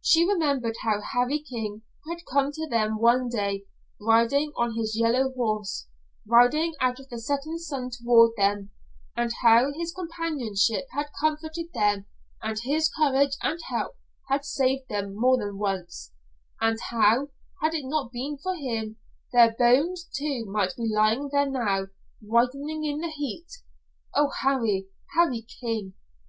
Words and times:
She 0.00 0.24
remembered 0.24 0.76
how 0.84 1.00
Harry 1.00 1.40
King 1.40 1.82
had 2.08 2.24
come 2.30 2.52
to 2.52 2.68
them 2.68 3.00
one 3.00 3.28
day, 3.28 3.64
riding 4.00 4.52
on 4.56 4.76
his 4.76 4.96
yellow 4.96 5.32
horse 5.32 5.88
riding 6.24 6.74
out 6.80 7.00
of 7.00 7.08
the 7.08 7.18
setting 7.18 7.58
sun 7.58 7.90
toward 7.90 8.36
them, 8.36 8.70
and 9.16 9.32
how 9.42 9.72
his 9.72 9.92
companionship 9.92 10.86
had 10.92 11.08
comforted 11.20 11.72
them 11.74 12.06
and 12.40 12.60
his 12.60 12.88
courage 12.96 13.32
and 13.42 13.58
help 13.68 13.96
had 14.28 14.44
saved 14.44 14.88
them 14.88 15.16
more 15.16 15.36
than 15.36 15.58
once, 15.58 16.12
and 16.60 16.78
how, 16.90 17.30
had 17.60 17.74
it 17.74 17.86
not 17.86 18.12
been 18.12 18.38
for 18.38 18.54
him, 18.54 18.98
their 19.32 19.52
bones, 19.58 20.08
too, 20.14 20.44
might 20.48 20.76
be 20.76 20.88
lying 20.88 21.28
there 21.32 21.50
now, 21.50 21.88
whitening 22.20 22.84
in 22.84 23.00
the 23.00 23.10
heat. 23.10 23.48
Oh, 24.14 24.30
Harry, 24.42 24.86
Harry 25.16 25.44
King! 25.60 25.94